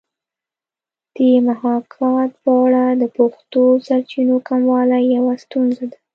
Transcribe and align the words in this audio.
د 1.15 1.17
محاکات 1.47 2.29
په 2.43 2.51
اړه 2.63 2.85
د 3.01 3.03
پښتو 3.17 3.63
سرچینو 3.87 4.35
کموالی 4.49 5.03
یوه 5.15 5.33
ستونزه 5.43 5.83
ده 5.91 5.97